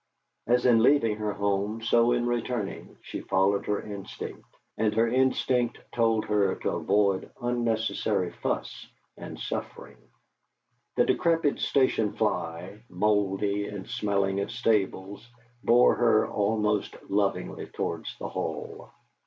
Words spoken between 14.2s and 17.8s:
of stables, bore her almost lovingly